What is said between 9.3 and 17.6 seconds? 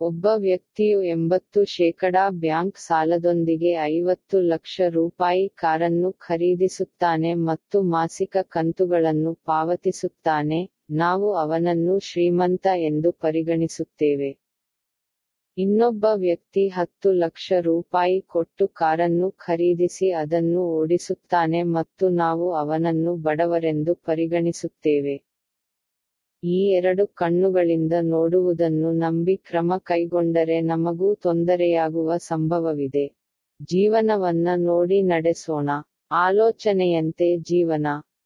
ಪಾವತಿಸುತ್ತಾನೆ, ನಾವು ಅವನನ್ನು ಶ್ರೀಮಂತ ಎಂದು ಪರಿಗಣಿಸುತ್ತೇವೆ. ಇನ್ನೊಬ್ಬ ವ್ಯಕ್ತಿ ಹತ್ತು ಲಕ್ಷ